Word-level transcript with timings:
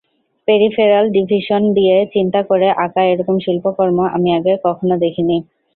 Peripheral 0.47 1.05
vision 1.31 1.61
দিয়ে 1.77 1.95
চিন্তা 2.13 2.41
করে 2.49 2.67
আঁকা 2.77 3.01
এরকম 3.05 3.35
শিল্পকর্ম 3.45 3.97
আমি 4.15 4.29
আগে 4.37 4.53
কখন 4.65 4.87
দেখিনি। 5.01 5.37